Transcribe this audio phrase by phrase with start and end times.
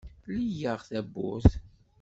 [0.33, 1.51] Lli-aɣ tawwurt.